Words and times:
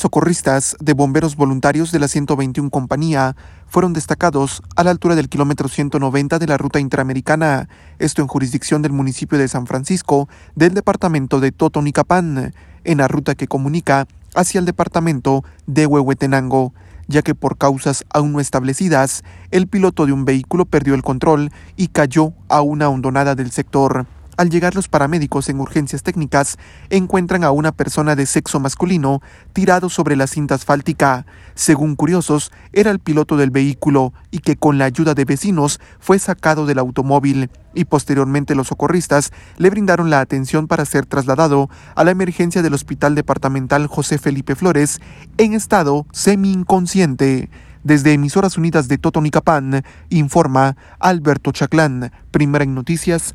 Socorristas 0.00 0.78
de 0.80 0.94
bomberos 0.94 1.36
voluntarios 1.36 1.92
de 1.92 1.98
la 1.98 2.08
121 2.08 2.70
Compañía 2.70 3.36
fueron 3.66 3.92
destacados 3.92 4.62
a 4.74 4.82
la 4.82 4.92
altura 4.92 5.14
del 5.14 5.28
kilómetro 5.28 5.68
190 5.68 6.38
de 6.38 6.46
la 6.46 6.56
ruta 6.56 6.80
interamericana, 6.80 7.68
esto 7.98 8.22
en 8.22 8.28
jurisdicción 8.28 8.80
del 8.80 8.92
municipio 8.92 9.36
de 9.36 9.46
San 9.46 9.66
Francisco 9.66 10.26
del 10.54 10.72
departamento 10.72 11.38
de 11.38 11.52
Totonicapán, 11.52 12.54
en 12.84 12.96
la 12.96 13.08
ruta 13.08 13.34
que 13.34 13.46
comunica 13.46 14.06
hacia 14.34 14.58
el 14.58 14.64
departamento 14.64 15.44
de 15.66 15.84
Huehuetenango, 15.84 16.72
ya 17.06 17.20
que 17.20 17.34
por 17.34 17.58
causas 17.58 18.06
aún 18.08 18.32
no 18.32 18.40
establecidas, 18.40 19.22
el 19.50 19.66
piloto 19.66 20.06
de 20.06 20.14
un 20.14 20.24
vehículo 20.24 20.64
perdió 20.64 20.94
el 20.94 21.02
control 21.02 21.52
y 21.76 21.88
cayó 21.88 22.32
a 22.48 22.62
una 22.62 22.88
hondonada 22.88 23.34
del 23.34 23.50
sector. 23.50 24.06
Al 24.36 24.50
llegar 24.50 24.74
los 24.74 24.88
paramédicos 24.88 25.48
en 25.48 25.60
urgencias 25.60 26.02
técnicas, 26.02 26.56
encuentran 26.88 27.44
a 27.44 27.50
una 27.50 27.72
persona 27.72 28.16
de 28.16 28.26
sexo 28.26 28.60
masculino 28.60 29.20
tirado 29.52 29.88
sobre 29.88 30.16
la 30.16 30.26
cinta 30.26 30.54
asfáltica. 30.54 31.26
Según 31.54 31.96
curiosos, 31.96 32.52
era 32.72 32.90
el 32.90 33.00
piloto 33.00 33.36
del 33.36 33.50
vehículo 33.50 34.12
y 34.30 34.38
que 34.38 34.56
con 34.56 34.78
la 34.78 34.86
ayuda 34.86 35.14
de 35.14 35.24
vecinos 35.24 35.80
fue 35.98 36.18
sacado 36.18 36.66
del 36.66 36.78
automóvil 36.78 37.50
y 37.74 37.84
posteriormente 37.84 38.54
los 38.54 38.68
socorristas 38.68 39.30
le 39.56 39.70
brindaron 39.70 40.10
la 40.10 40.20
atención 40.20 40.66
para 40.66 40.84
ser 40.84 41.06
trasladado 41.06 41.68
a 41.94 42.04
la 42.04 42.10
emergencia 42.10 42.62
del 42.62 42.74
Hospital 42.74 43.14
Departamental 43.14 43.86
José 43.86 44.18
Felipe 44.18 44.56
Flores 44.56 45.00
en 45.38 45.54
estado 45.54 46.06
semi-inconsciente. 46.12 47.50
Desde 47.82 48.12
Emisoras 48.12 48.58
Unidas 48.58 48.88
de 48.88 48.98
Totonicapán, 48.98 49.84
informa 50.10 50.76
Alberto 50.98 51.50
Chaclán, 51.50 52.12
primera 52.30 52.62
en 52.62 52.74
noticias, 52.74 53.34